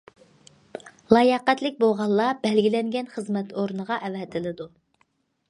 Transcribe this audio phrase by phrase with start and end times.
[1.15, 4.69] لاياقەتلىك بولغانلار بەلگىلەنگەن خىزمەت ئورنىغا ئەۋەتىلىدۇ.